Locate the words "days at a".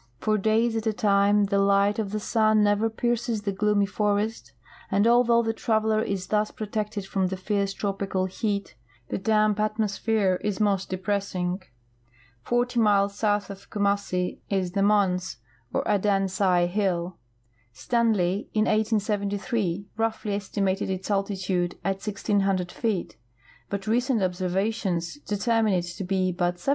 0.39-0.93